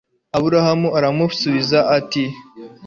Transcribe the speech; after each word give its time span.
aburahamu 0.37 0.87
aramusubiza 0.97 1.77
ati 1.97 2.23